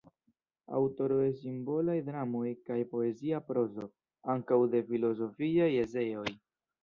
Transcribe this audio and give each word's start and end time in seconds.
Aŭtoro 0.77 1.17
de 1.23 1.27
simbolaj 1.41 1.97
dramoj 2.07 2.45
kaj 2.69 2.77
poezia 2.95 3.41
prozo, 3.49 3.85
ankaŭ 4.35 4.59
de 4.77 4.83
filozofiaj 4.91 5.71
eseoj. 5.85 6.27